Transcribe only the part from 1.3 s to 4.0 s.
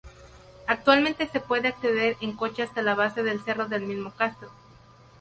puede acceder en coche hasta la base del cerro del